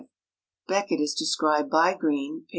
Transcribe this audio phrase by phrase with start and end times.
[0.67, 2.45] Becket is described by Green, p.